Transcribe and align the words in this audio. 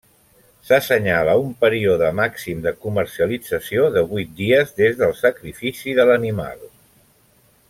S'assenyala 0.69 1.35
un 1.41 1.51
període 1.63 2.09
màxim 2.21 2.63
de 2.65 2.73
comercialització 2.87 3.87
de 3.99 4.03
vuit 4.15 4.35
dies 4.43 4.75
des 4.83 5.01
del 5.03 5.17
sacrifici 5.23 5.99
de 6.01 6.11
l'animal. 6.13 6.69